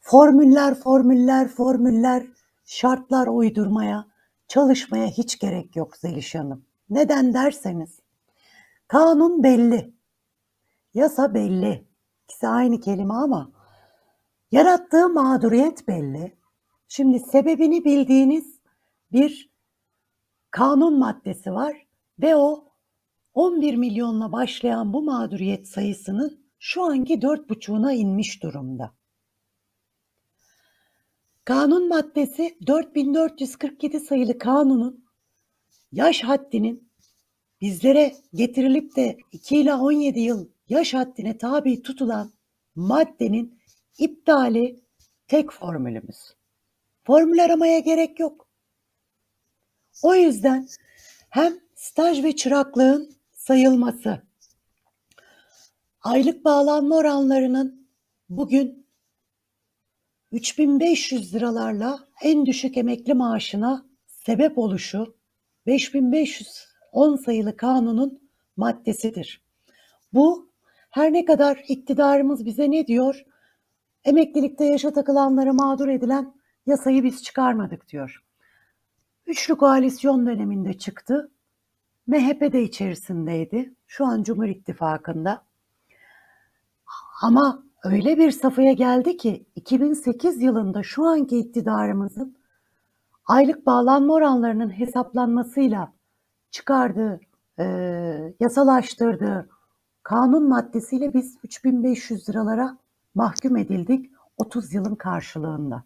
formüller, 0.00 0.74
formüller, 0.74 1.48
formüller, 1.48 2.26
şartlar 2.64 3.26
uydurmaya, 3.26 4.06
çalışmaya 4.48 5.06
hiç 5.06 5.38
gerek 5.38 5.76
yok 5.76 5.96
Zeliş 5.96 6.34
Hanım. 6.34 6.64
Neden 6.90 7.34
derseniz, 7.34 8.00
kanun 8.88 9.42
belli, 9.42 9.94
yasa 10.94 11.34
belli. 11.34 11.86
İkisi 12.24 12.48
aynı 12.48 12.80
kelime 12.80 13.14
ama 13.14 13.50
yarattığı 14.52 15.08
mağduriyet 15.08 15.88
belli. 15.88 16.36
Şimdi 16.88 17.20
sebebini 17.20 17.84
bildiğiniz 17.84 18.60
bir 19.12 19.50
kanun 20.50 20.98
maddesi 20.98 21.52
var 21.52 21.86
ve 22.20 22.36
o 22.36 22.65
11 23.36 23.74
milyonla 23.74 24.32
başlayan 24.32 24.92
bu 24.92 25.02
mağduriyet 25.02 25.68
sayısının 25.68 26.46
şu 26.58 26.82
anki 26.82 27.22
dört 27.22 27.50
buçuğuna 27.50 27.92
inmiş 27.92 28.42
durumda. 28.42 28.94
Kanun 31.44 31.88
maddesi 31.88 32.58
4447 32.66 34.00
sayılı 34.00 34.38
kanunun 34.38 35.04
yaş 35.92 36.22
haddinin 36.22 36.92
bizlere 37.60 38.14
getirilip 38.34 38.96
de 38.96 39.16
2 39.32 39.56
ila 39.56 39.80
17 39.80 40.20
yıl 40.20 40.48
yaş 40.68 40.94
haddine 40.94 41.38
tabi 41.38 41.82
tutulan 41.82 42.32
maddenin 42.74 43.58
iptali 43.98 44.80
tek 45.28 45.52
formülümüz. 45.52 46.34
Formül 47.04 47.44
aramaya 47.44 47.78
gerek 47.78 48.20
yok. 48.20 48.48
O 50.02 50.14
yüzden 50.14 50.68
hem 51.30 51.58
staj 51.74 52.24
ve 52.24 52.36
çıraklığın 52.36 53.15
sayılması, 53.46 54.22
aylık 56.02 56.44
bağlanma 56.44 56.96
oranlarının 56.96 57.88
bugün 58.28 58.86
3500 60.32 61.34
liralarla 61.34 62.08
en 62.22 62.46
düşük 62.46 62.76
emekli 62.76 63.14
maaşına 63.14 63.86
sebep 64.06 64.58
oluşu 64.58 65.16
5510 65.66 67.16
sayılı 67.16 67.56
kanunun 67.56 68.30
maddesidir. 68.56 69.44
Bu 70.12 70.52
her 70.90 71.12
ne 71.12 71.24
kadar 71.24 71.64
iktidarımız 71.68 72.44
bize 72.44 72.70
ne 72.70 72.86
diyor? 72.86 73.24
Emeklilikte 74.04 74.64
yaşa 74.64 74.92
takılanlara 74.92 75.52
mağdur 75.52 75.88
edilen 75.88 76.34
yasayı 76.66 77.04
biz 77.04 77.22
çıkarmadık 77.22 77.88
diyor. 77.88 78.24
Üçlü 79.26 79.56
koalisyon 79.56 80.26
döneminde 80.26 80.78
çıktı. 80.78 81.30
MHP 82.06 82.52
de 82.52 82.62
içerisindeydi. 82.62 83.74
Şu 83.86 84.06
an 84.06 84.22
Cumhur 84.22 84.46
İttifakı'nda. 84.46 85.42
Ama 87.22 87.62
öyle 87.84 88.18
bir 88.18 88.30
safhaya 88.30 88.72
geldi 88.72 89.16
ki 89.16 89.46
2008 89.56 90.42
yılında 90.42 90.82
şu 90.82 91.04
anki 91.04 91.38
iktidarımızın 91.38 92.36
aylık 93.26 93.66
bağlanma 93.66 94.14
oranlarının 94.14 94.70
hesaplanmasıyla 94.70 95.92
çıkardığı, 96.50 97.20
e, 97.58 97.64
yasalaştırdığı 98.40 99.48
kanun 100.02 100.48
maddesiyle 100.48 101.14
biz 101.14 101.36
3500 101.42 102.28
liralara 102.28 102.78
mahkum 103.14 103.56
edildik 103.56 104.10
30 104.36 104.74
yılın 104.74 104.94
karşılığında. 104.94 105.82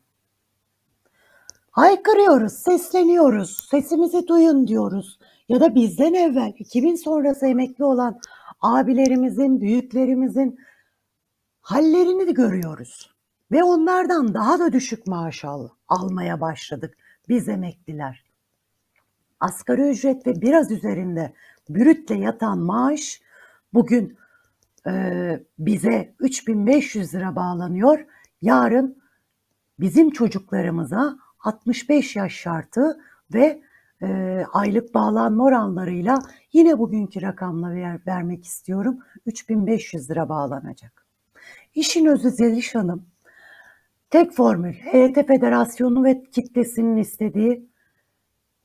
Haykırıyoruz, 1.71 2.53
sesleniyoruz, 2.53 3.69
sesimizi 3.71 4.29
duyun 4.29 4.67
diyoruz. 4.67 5.19
Ya 5.51 5.61
da 5.61 5.75
bizden 5.75 6.15
evvel 6.15 6.53
2000 6.59 6.95
sonrası 6.95 7.47
emekli 7.47 7.85
olan 7.85 8.21
abilerimizin, 8.61 9.61
büyüklerimizin 9.61 10.61
hallerini 11.61 12.27
de 12.27 12.33
görüyoruz. 12.33 13.15
Ve 13.53 13.65
onlardan 13.65 14.35
daha 14.35 14.59
da 14.59 14.73
düşük 14.73 15.07
maaş 15.07 15.45
al, 15.45 15.69
almaya 15.89 16.41
başladık 16.41 16.97
biz 17.29 17.49
emekliler. 17.49 18.25
Asgari 19.41 19.91
ücret 19.91 20.27
ve 20.27 20.41
biraz 20.41 20.71
üzerinde 20.71 21.33
brütle 21.69 22.15
yatan 22.15 22.59
maaş 22.59 23.21
bugün 23.73 24.19
e, 24.87 24.93
bize 25.59 26.15
3500 26.21 27.15
lira 27.15 27.37
bağlanıyor. 27.37 28.07
Yarın 28.43 29.03
bizim 29.81 30.11
çocuklarımıza 30.11 31.17
65 31.41 32.17
yaş 32.17 32.33
şartı 32.33 33.01
ve 33.35 33.70
e, 34.03 34.45
aylık 34.53 34.95
bağlanma 34.95 35.45
oranlarıyla 35.45 36.19
yine 36.53 36.79
bugünkü 36.79 37.23
rakamla 37.23 37.75
ver, 37.75 38.01
vermek 38.07 38.45
istiyorum. 38.45 38.99
3500 39.27 40.11
lira 40.11 40.29
bağlanacak. 40.29 41.07
İşin 41.75 42.07
özü 42.07 42.31
Zeliş 42.31 42.75
Hanım, 42.75 43.07
tek 44.11 44.33
formül 44.33 44.75
EYT 44.93 45.27
Federasyonu 45.27 46.05
ve 46.05 46.25
kitlesinin 46.25 46.97
istediği 46.97 47.71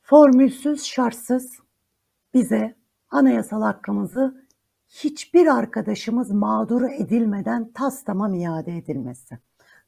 formülsüz 0.02 0.84
şartsız 0.84 1.58
bize 2.34 2.74
anayasal 3.10 3.62
hakkımızı 3.62 4.46
hiçbir 4.88 5.46
arkadaşımız 5.46 6.30
mağdur 6.30 6.82
edilmeden 6.82 7.72
tas 7.72 8.04
tamam 8.04 8.34
iade 8.34 8.76
edilmesi. 8.76 9.38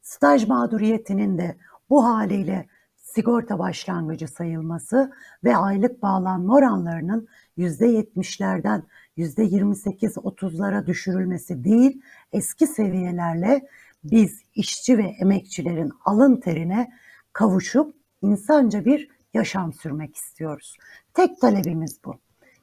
Staj 0.01 0.47
mağduriyetinin 0.47 1.37
de 1.37 1.57
bu 1.89 2.05
haliyle 2.05 2.67
sigorta 3.15 3.59
başlangıcı 3.59 4.27
sayılması 4.27 5.11
ve 5.43 5.57
aylık 5.57 6.01
bağlanma 6.01 6.55
oranlarının 6.55 7.27
%70'lerden 7.57 8.83
%28-30'lara 9.17 10.87
düşürülmesi 10.87 11.63
değil, 11.63 12.01
eski 12.31 12.67
seviyelerle 12.67 13.67
biz 14.03 14.41
işçi 14.55 14.97
ve 14.97 15.03
emekçilerin 15.03 15.91
alın 16.05 16.35
terine 16.35 16.91
kavuşup 17.33 17.95
insanca 18.21 18.85
bir 18.85 19.09
yaşam 19.33 19.73
sürmek 19.73 20.15
istiyoruz. 20.15 20.77
Tek 21.13 21.41
talebimiz 21.41 21.99
bu. 22.05 22.15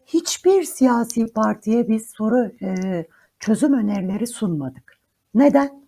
Hiçbir 0.07 0.63
siyasi 0.63 1.33
partiye 1.33 1.89
biz 1.89 2.11
soru 2.11 2.53
e, 2.63 3.05
çözüm 3.41 3.73
önerileri 3.73 4.27
sunmadık. 4.27 4.99
Neden? 5.35 5.87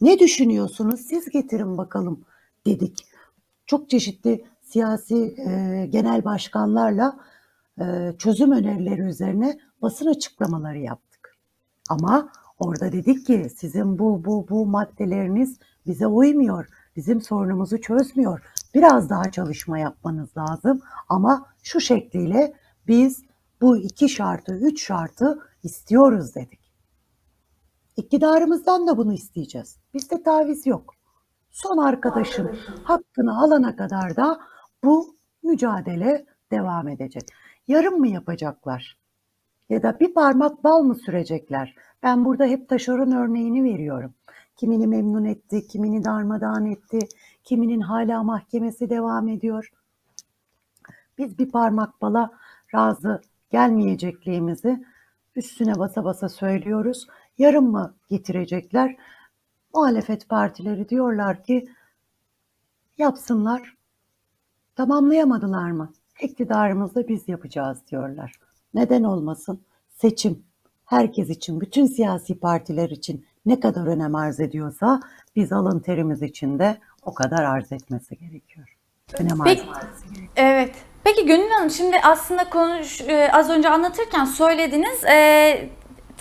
Ne 0.00 0.18
düşünüyorsunuz? 0.18 1.00
Siz 1.00 1.30
getirin 1.30 1.78
bakalım 1.78 2.24
dedik. 2.66 3.11
Çok 3.66 3.90
çeşitli 3.90 4.44
siyasi 4.62 5.34
e, 5.38 5.86
genel 5.86 6.24
başkanlarla 6.24 7.16
e, 7.80 8.12
çözüm 8.18 8.52
önerileri 8.52 9.00
üzerine 9.00 9.58
basın 9.82 10.06
açıklamaları 10.06 10.78
yaptık. 10.78 11.38
Ama 11.90 12.32
orada 12.58 12.92
dedik 12.92 13.26
ki 13.26 13.50
sizin 13.56 13.98
bu 13.98 14.24
bu 14.24 14.46
bu 14.48 14.66
maddeleriniz 14.66 15.58
bize 15.86 16.06
uymuyor. 16.06 16.68
Bizim 16.96 17.20
sorunumuzu 17.20 17.80
çözmüyor. 17.80 18.42
Biraz 18.74 19.10
daha 19.10 19.30
çalışma 19.30 19.78
yapmanız 19.78 20.36
lazım 20.36 20.80
ama 21.08 21.46
şu 21.62 21.80
şekliyle 21.80 22.54
biz 22.88 23.22
bu 23.60 23.76
iki 23.76 24.08
şartı, 24.08 24.58
üç 24.58 24.86
şartı 24.86 25.38
istiyoruz 25.62 26.34
dedik. 26.34 26.72
İktidarımızdan 27.96 28.86
da 28.86 28.96
bunu 28.96 29.12
isteyeceğiz. 29.12 29.76
Bizde 29.94 30.22
taviz 30.22 30.66
yok. 30.66 30.94
Son 31.52 31.78
arkadaşın 31.78 32.58
hakkını 32.84 33.42
alana 33.42 33.76
kadar 33.76 34.16
da 34.16 34.40
bu 34.84 35.16
mücadele 35.42 36.26
devam 36.50 36.88
edecek. 36.88 37.22
Yarım 37.68 37.98
mı 37.98 38.08
yapacaklar? 38.08 38.98
Ya 39.68 39.82
da 39.82 40.00
bir 40.00 40.14
parmak 40.14 40.64
bal 40.64 40.82
mı 40.82 40.94
sürecekler? 40.94 41.74
Ben 42.02 42.24
burada 42.24 42.44
hep 42.44 42.68
taşeron 42.68 43.10
örneğini 43.10 43.64
veriyorum. 43.64 44.14
Kimini 44.56 44.86
memnun 44.86 45.24
etti, 45.24 45.66
kimini 45.66 46.04
darmadağın 46.04 46.66
etti, 46.66 46.98
kiminin 47.44 47.80
hala 47.80 48.22
mahkemesi 48.22 48.90
devam 48.90 49.28
ediyor. 49.28 49.72
Biz 51.18 51.38
bir 51.38 51.50
parmak 51.50 52.02
bala 52.02 52.30
razı 52.74 53.20
gelmeyecekliğimizi 53.50 54.84
üstüne 55.36 55.78
basa 55.78 56.04
basa 56.04 56.28
söylüyoruz. 56.28 57.06
Yarın 57.38 57.64
mı 57.64 57.94
getirecekler? 58.08 58.96
Muhalefet 59.74 60.28
partileri 60.28 60.88
diyorlar 60.88 61.44
ki 61.44 61.68
yapsınlar. 62.98 63.76
Tamamlayamadılar 64.76 65.70
mı? 65.70 65.92
İktidarımızda 66.20 67.08
biz 67.08 67.28
yapacağız 67.28 67.78
diyorlar. 67.90 68.32
Neden 68.74 69.02
olmasın? 69.02 69.60
Seçim 69.88 70.42
herkes 70.84 71.30
için, 71.30 71.60
bütün 71.60 71.86
siyasi 71.86 72.38
partiler 72.40 72.90
için 72.90 73.26
ne 73.46 73.60
kadar 73.60 73.86
önem 73.86 74.14
arz 74.14 74.40
ediyorsa 74.40 75.00
biz 75.36 75.52
alın 75.52 75.80
terimiz 75.80 76.22
için 76.22 76.58
de 76.58 76.78
o 77.02 77.14
kadar 77.14 77.44
arz 77.44 77.72
etmesi 77.72 78.16
gerekiyor. 78.18 78.76
Önem 79.18 79.40
arz 79.40 79.48
Peki, 79.48 79.62
gerekiyor. 79.64 80.28
evet. 80.36 80.74
Peki 81.04 81.26
Gönül 81.26 81.50
Hanım 81.50 81.70
şimdi 81.70 81.96
aslında 82.04 82.50
konuş 82.50 83.00
e, 83.00 83.32
az 83.32 83.50
önce 83.50 83.68
anlatırken 83.68 84.24
söylediniz. 84.24 85.04
E, 85.04 85.68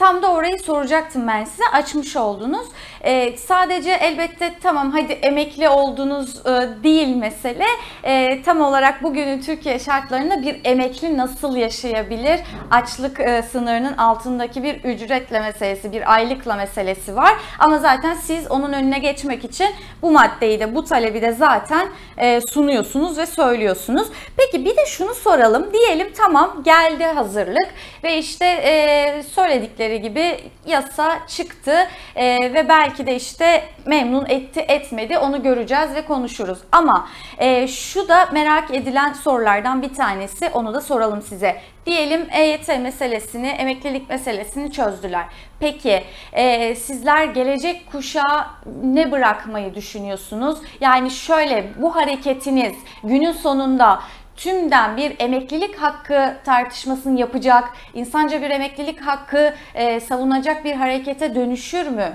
Tam 0.02 0.22
da 0.22 0.32
orayı 0.32 0.60
soracaktım 0.60 1.28
ben 1.28 1.44
size. 1.44 1.64
Açmış 1.74 2.16
oldunuz. 2.16 2.68
Ee, 3.04 3.38
sadece 3.38 3.92
elbette 3.92 4.54
tamam 4.64 4.92
hadi 4.92 5.14
emekli 5.14 5.70
oldunuz 5.70 6.46
e, 6.46 6.50
değil 6.84 7.16
mesele. 7.16 7.66
E, 8.04 8.44
tam 8.44 8.62
olarak 8.62 9.04
bugünün 9.04 9.42
Türkiye 9.42 9.80
şartlarında 9.80 10.42
bir 10.42 10.62
emekli 10.64 11.18
nasıl 11.18 11.56
yaşayabilir? 11.56 12.40
Açlık 12.72 13.20
e, 13.20 13.44
sınırının 13.52 13.98
altındaki 13.98 14.64
bir 14.64 14.84
ücretle 14.84 15.40
meselesi, 15.40 15.92
bir 15.92 16.14
aylıkla 16.14 16.56
meselesi 16.56 17.16
var. 17.16 17.34
Ama 17.60 17.78
zaten 17.78 18.14
siz 18.14 18.52
onun 18.52 18.74
önüne 18.74 19.00
geçmek 19.00 19.46
için 19.46 19.70
bu 20.02 20.12
maddeyi 20.12 20.60
de 20.60 20.76
bu 20.76 20.86
talebi 20.86 21.22
de 21.22 21.32
zaten 21.32 21.88
e, 22.18 22.42
sunuyorsunuz 22.42 23.18
ve 23.18 23.26
söylüyorsunuz. 23.26 24.08
Peki 24.38 24.66
bir 24.66 24.78
de 24.78 24.86
şunu 24.86 25.14
soralım. 25.14 25.74
Diyelim 25.74 26.14
tamam 26.18 26.64
geldi 26.64 27.04
hazırlık 27.04 27.68
ve 28.04 28.18
işte 28.18 28.46
e, 28.46 29.24
söyledikleri 29.24 29.91
gibi 29.98 30.40
yasa 30.66 31.28
çıktı 31.28 31.88
e, 32.16 32.54
ve 32.54 32.70
belki 32.70 33.08
de 33.08 33.16
işte 33.16 33.64
memnun 33.86 34.26
etti 34.26 34.60
etmedi 34.60 35.18
onu 35.18 35.44
göreceğiz 35.44 35.96
ve 35.96 36.06
konuşuruz. 36.06 36.60
Ama 36.72 37.08
e, 37.38 37.68
şu 37.68 38.08
da 38.08 38.30
merak 38.34 38.74
edilen 38.74 39.14
sorulardan 39.14 39.82
bir 39.82 39.94
tanesi 39.94 40.50
onu 40.54 40.74
da 40.74 40.82
soralım 40.82 41.22
size. 41.22 41.62
Diyelim 41.86 42.28
EYT 42.32 42.68
meselesini, 42.68 43.48
emeklilik 43.48 44.10
meselesini 44.10 44.72
çözdüler. 44.72 45.26
Peki 45.60 46.04
e, 46.34 46.76
sizler 46.76 47.26
gelecek 47.26 47.92
kuşağa 47.92 48.52
ne 48.84 49.12
bırakmayı 49.12 49.76
düşünüyorsunuz? 49.76 50.60
Yani 50.82 51.12
şöyle 51.12 51.74
bu 51.78 51.96
hareketiniz 51.96 52.74
günün 53.04 53.32
sonunda 53.32 54.00
tümden 54.36 54.98
bir 54.98 55.16
emeklilik 55.20 55.76
hakkı 55.76 56.38
tartışmasını 56.46 57.20
yapacak, 57.20 57.70
insanca 57.94 58.42
bir 58.42 58.50
emeklilik 58.50 59.02
hakkı 59.02 59.54
e, 59.76 60.00
savunacak 60.00 60.66
bir 60.66 60.74
harekete 60.74 61.36
dönüşür 61.36 61.88
mü? 61.88 62.14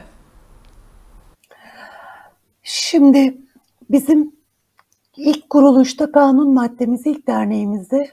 Şimdi 2.63 3.39
bizim 3.91 4.33
ilk 5.17 5.51
kuruluşta 5.51 6.13
kanun 6.13 6.55
maddemiz 6.55 7.07
ilk 7.07 7.27
derneğimizde 7.27 8.11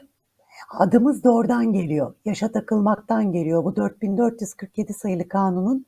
adımız 0.70 1.24
da 1.24 1.30
oradan 1.34 1.72
geliyor. 1.72 2.14
Yaşa 2.24 2.52
takılmaktan 2.52 3.32
geliyor. 3.32 3.64
Bu 3.64 3.76
4447 3.76 4.92
sayılı 4.92 5.28
kanunun 5.28 5.86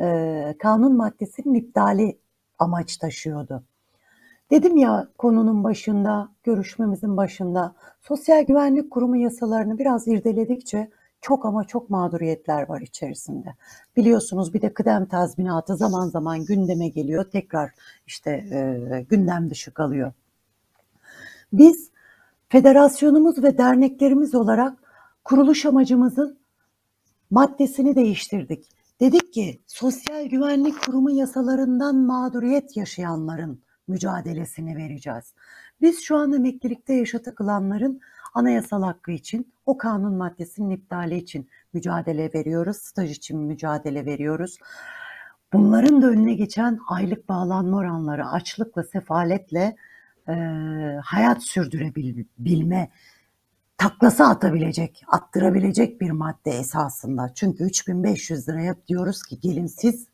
e, 0.00 0.54
kanun 0.58 0.96
maddesinin 0.96 1.54
iptali 1.54 2.18
amaç 2.58 2.96
taşıyordu. 2.96 3.62
Dedim 4.50 4.76
ya 4.76 5.08
konunun 5.18 5.64
başında, 5.64 6.28
görüşmemizin 6.44 7.16
başında 7.16 7.74
Sosyal 8.00 8.44
Güvenlik 8.44 8.90
Kurumu 8.90 9.16
yasalarını 9.16 9.78
biraz 9.78 10.08
irdeledikçe 10.08 10.90
çok 11.20 11.46
ama 11.46 11.64
çok 11.64 11.90
mağduriyetler 11.90 12.68
var 12.68 12.80
içerisinde. 12.80 13.54
Biliyorsunuz 13.96 14.54
bir 14.54 14.62
de 14.62 14.74
kıdem 14.74 15.06
tazminatı 15.06 15.76
zaman 15.76 16.08
zaman 16.08 16.44
gündeme 16.44 16.88
geliyor, 16.88 17.30
tekrar 17.30 17.70
işte 18.06 18.30
e, 18.30 19.06
gündem 19.10 19.50
dışı 19.50 19.74
kalıyor. 19.74 20.12
Biz 21.52 21.90
federasyonumuz 22.48 23.42
ve 23.42 23.58
derneklerimiz 23.58 24.34
olarak 24.34 24.78
kuruluş 25.24 25.66
amacımızın 25.66 26.38
maddesini 27.30 27.94
değiştirdik. 27.94 28.68
Dedik 29.00 29.32
ki 29.32 29.60
Sosyal 29.66 30.26
Güvenlik 30.26 30.82
Kurumu 30.82 31.10
yasalarından 31.10 31.96
mağduriyet 31.96 32.76
yaşayanların 32.76 33.60
mücadelesini 33.88 34.76
vereceğiz. 34.76 35.34
Biz 35.80 36.02
şu 36.02 36.16
an 36.16 36.32
emeklilikte 36.32 36.94
yaşa 36.94 37.22
takılanların 37.22 38.00
anayasal 38.34 38.82
hakkı 38.82 39.12
için, 39.12 39.52
o 39.66 39.78
kanun 39.78 40.14
maddesinin 40.14 40.70
iptali 40.70 41.16
için 41.16 41.48
mücadele 41.72 42.30
veriyoruz, 42.34 42.76
staj 42.76 43.10
için 43.10 43.38
mücadele 43.38 44.06
veriyoruz. 44.06 44.58
Bunların 45.52 46.02
da 46.02 46.06
önüne 46.06 46.34
geçen 46.34 46.78
aylık 46.88 47.28
bağlanma 47.28 47.76
oranları, 47.76 48.28
açlıkla, 48.28 48.84
sefaletle 48.84 49.76
e, 50.28 50.32
hayat 51.04 51.42
sürdürebilme, 51.42 52.90
taklası 53.78 54.24
atabilecek, 54.24 55.02
attırabilecek 55.08 56.00
bir 56.00 56.10
madde 56.10 56.50
esasında. 56.50 57.32
Çünkü 57.34 57.64
3500 57.64 58.48
liraya 58.48 58.74
diyoruz 58.88 59.22
ki 59.22 59.40
gelin 59.40 59.66
siz 59.66 60.06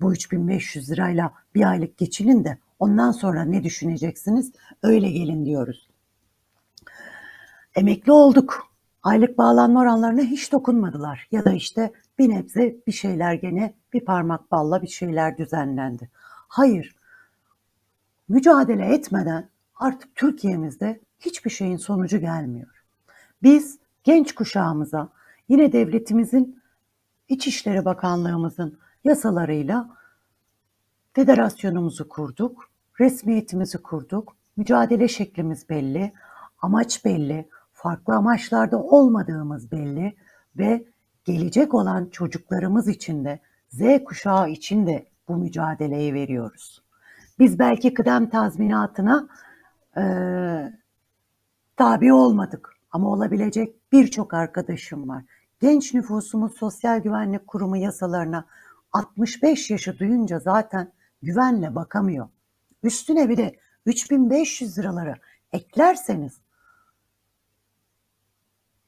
bu 0.00 0.12
3500 0.12 0.90
lirayla 0.90 1.32
bir 1.54 1.70
aylık 1.70 1.98
geçinin 1.98 2.44
de 2.44 2.58
ondan 2.78 3.12
sonra 3.12 3.44
ne 3.44 3.64
düşüneceksiniz? 3.64 4.52
Öyle 4.82 5.10
gelin 5.10 5.46
diyoruz. 5.46 5.88
Emekli 7.74 8.12
olduk. 8.12 8.68
Aylık 9.02 9.38
bağlanma 9.38 9.80
oranlarına 9.80 10.20
hiç 10.20 10.52
dokunmadılar. 10.52 11.28
Ya 11.32 11.44
da 11.44 11.52
işte 11.52 11.92
bir 12.18 12.28
nebze 12.28 12.76
bir 12.86 12.92
şeyler 12.92 13.34
gene 13.34 13.74
bir 13.92 14.04
parmak 14.04 14.52
balla 14.52 14.82
bir 14.82 14.88
şeyler 14.88 15.38
düzenlendi. 15.38 16.10
Hayır. 16.48 16.96
Mücadele 18.28 18.84
etmeden 18.94 19.48
artık 19.76 20.14
Türkiye'mizde 20.14 21.00
hiçbir 21.20 21.50
şeyin 21.50 21.76
sonucu 21.76 22.18
gelmiyor. 22.18 22.84
Biz 23.42 23.78
genç 24.04 24.34
kuşağımıza 24.34 25.08
yine 25.48 25.72
devletimizin 25.72 26.62
İçişleri 27.28 27.84
Bakanlığımızın 27.84 28.78
yasalarıyla 29.08 29.90
federasyonumuzu 31.12 32.08
kurduk, 32.08 32.70
resmiyetimizi 33.00 33.78
kurduk, 33.78 34.36
mücadele 34.56 35.08
şeklimiz 35.08 35.68
belli, 35.68 36.12
amaç 36.62 37.04
belli, 37.04 37.48
farklı 37.72 38.14
amaçlarda 38.14 38.82
olmadığımız 38.82 39.72
belli 39.72 40.16
ve 40.58 40.84
gelecek 41.24 41.74
olan 41.74 42.08
çocuklarımız 42.10 42.88
için 42.88 43.24
de 43.24 43.40
Z 43.68 43.80
kuşağı 44.04 44.50
için 44.50 44.86
de 44.86 45.06
bu 45.28 45.36
mücadeleyi 45.36 46.14
veriyoruz. 46.14 46.82
Biz 47.38 47.58
belki 47.58 47.94
kıdem 47.94 48.30
tazminatına 48.30 49.28
e, 49.96 50.02
tabi 51.76 52.12
olmadık 52.12 52.76
ama 52.90 53.08
olabilecek 53.08 53.92
birçok 53.92 54.34
arkadaşım 54.34 55.08
var. 55.08 55.24
Genç 55.60 55.94
nüfusumuz 55.94 56.52
Sosyal 56.52 56.98
Güvenlik 57.02 57.46
Kurumu 57.46 57.76
yasalarına 57.76 58.44
65 58.98 59.70
yaşı 59.70 59.98
duyunca 59.98 60.38
zaten 60.38 60.92
güvenle 61.22 61.74
bakamıyor. 61.74 62.28
Üstüne 62.82 63.28
bir 63.28 63.36
de 63.36 63.56
3500 63.86 64.78
liraları 64.78 65.14
eklerseniz 65.52 66.40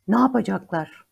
ne 0.09 0.19
yapacaklar? 0.19 1.05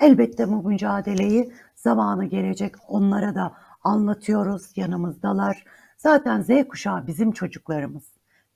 Elbette 0.00 0.48
bu 0.48 0.68
mücadeleyi 0.68 1.52
zamanı 1.74 2.24
gelecek 2.24 2.74
onlara 2.88 3.34
da 3.34 3.56
anlatıyoruz, 3.84 4.72
yanımızdalar. 4.76 5.64
Zaten 5.96 6.42
Z 6.42 6.68
kuşağı 6.68 7.06
bizim 7.06 7.32
çocuklarımız. 7.32 8.04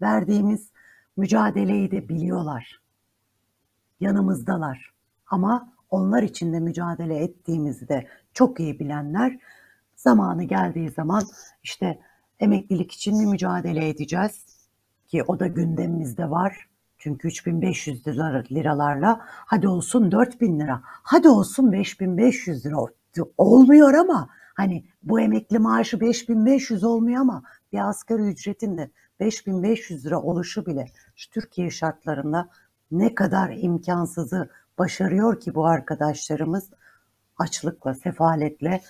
Verdiğimiz 0.01 0.71
mücadeleyi 1.17 1.91
de 1.91 2.09
biliyorlar. 2.09 2.83
Yanımızdalar. 4.01 4.93
Ama 5.27 5.73
onlar 5.91 6.23
için 6.23 6.53
de 6.53 6.61
mücadele 6.61 7.17
ettiğimizi 7.17 7.89
de 7.89 8.09
çok 8.33 8.61
iyi 8.61 8.81
bilenler 8.81 9.39
zamanı 9.99 10.45
geldiği 10.45 10.91
zaman 10.91 11.23
işte 11.63 11.99
emeklilik 12.41 12.93
için 12.93 13.21
bir 13.21 13.27
mücadele 13.27 13.89
edeceğiz 13.89 14.47
ki 15.09 15.23
o 15.23 15.41
da 15.41 15.47
gündemimizde 15.47 16.31
var. 16.31 16.69
Çünkü 16.99 17.29
3500 17.29 18.07
lira, 18.07 18.45
liralarla 18.51 19.21
hadi 19.25 19.69
olsun 19.69 20.13
4000 20.13 20.61
lira, 20.61 20.81
hadi 20.85 21.29
olsun 21.29 21.73
5500 21.73 22.67
lira 22.67 22.77
olmuyor 23.39 23.95
ama 23.95 24.29
hani 24.55 24.85
bu 25.03 25.21
emekli 25.21 25.59
maaşı 25.59 26.01
5500 26.01 26.85
olmuyor 26.85 27.21
ama 27.21 27.43
bir 27.73 27.89
asgari 27.89 28.23
ücretin 28.23 28.79
de 28.79 28.91
5500 29.21 30.07
lira 30.07 30.23
oluşu 30.23 30.67
bile 30.67 30.87
şu 31.17 31.31
Türkiye 31.31 31.71
şartlarında 31.71 32.49
ne 32.91 33.15
kadar 33.15 33.51
imkansızı 33.57 34.51
başarıyor 34.79 35.41
ki 35.41 35.55
bu 35.55 35.67
arkadaşlarımız 35.67 36.71
açlıkla, 37.39 37.95
sefaletle. 37.95 38.81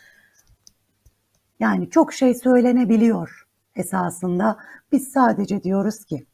Yani 1.60 1.90
çok 1.90 2.12
şey 2.12 2.34
söylenebiliyor 2.34 3.46
esasında. 3.76 4.58
Biz 4.92 5.08
sadece 5.08 5.62
diyoruz 5.62 6.04
ki 6.04 6.26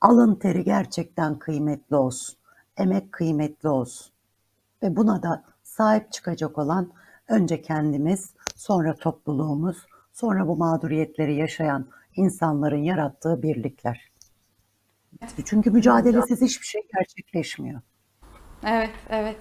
alın 0.00 0.34
teri 0.34 0.64
gerçekten 0.64 1.38
kıymetli 1.38 1.96
olsun. 1.96 2.36
Emek 2.76 3.12
kıymetli 3.12 3.68
olsun. 3.68 4.12
Ve 4.82 4.96
buna 4.96 5.22
da 5.22 5.44
sahip 5.62 6.12
çıkacak 6.12 6.58
olan 6.58 6.92
önce 7.28 7.62
kendimiz, 7.62 8.34
sonra 8.56 8.94
topluluğumuz, 8.94 9.86
sonra 10.12 10.48
bu 10.48 10.56
mağduriyetleri 10.56 11.34
yaşayan 11.34 11.86
insanların 12.16 12.82
yarattığı 12.82 13.42
birlikler. 13.42 14.10
Çünkü 15.44 15.70
mücadelesiz 15.70 16.40
hiçbir 16.42 16.66
şey 16.66 16.82
gerçekleşmiyor. 16.96 17.80
Evet, 18.68 18.90
evet. 19.10 19.36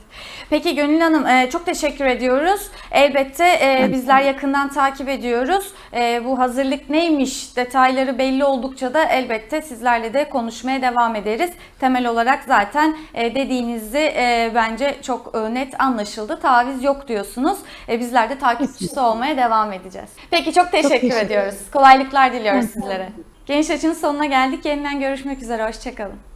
Peki 0.49 0.75
Gönül 0.75 1.01
Hanım 1.01 1.27
e, 1.27 1.49
çok 1.49 1.65
teşekkür 1.65 2.05
ediyoruz. 2.05 2.69
Elbette 2.91 3.45
e, 3.45 3.89
bizler 3.91 4.21
yakından 4.21 4.69
takip 4.69 5.09
ediyoruz. 5.09 5.73
E, 5.93 6.21
bu 6.25 6.39
hazırlık 6.39 6.89
neymiş 6.89 7.55
detayları 7.55 8.17
belli 8.17 8.45
oldukça 8.45 8.93
da 8.93 9.05
elbette 9.05 9.61
sizlerle 9.61 10.13
de 10.13 10.29
konuşmaya 10.29 10.81
devam 10.81 11.15
ederiz. 11.15 11.51
Temel 11.79 12.07
olarak 12.07 12.43
zaten 12.47 12.97
dediğinizi 13.15 14.13
bence 14.55 14.95
çok 15.01 15.49
net 15.49 15.81
anlaşıldı. 15.81 16.39
Taviz 16.39 16.83
yok 16.83 17.07
diyorsunuz. 17.07 17.57
Bizler 17.89 18.29
de 18.29 18.39
takipçisi 18.39 18.99
olmaya 18.99 19.37
devam 19.37 19.73
edeceğiz. 19.73 20.09
Peki 20.31 20.53
çok 20.53 20.71
teşekkür, 20.71 20.89
çok 20.89 21.01
teşekkür 21.01 21.25
ediyoruz. 21.25 21.55
Kolaylıklar 21.73 22.33
diliyoruz 22.33 22.65
sizlere. 22.65 23.09
Geniş 23.45 23.69
açının 23.69 23.93
sonuna 23.93 24.25
geldik. 24.25 24.65
Yeniden 24.65 24.99
görüşmek 24.99 25.41
üzere. 25.41 25.67
Hoşçakalın. 25.67 26.32